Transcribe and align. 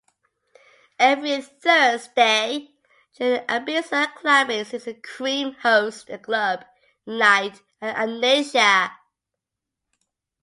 Every 0.97 1.39
Thursday 1.43 2.69
during 3.15 3.33
the 3.33 3.45
Ibiza 3.47 4.15
clubbing 4.15 4.65
season 4.65 4.99
Cream 5.03 5.53
hosts 5.61 6.09
a 6.09 6.17
club 6.17 6.65
night 7.05 7.61
at 7.79 7.95
Amnesia. 7.97 8.89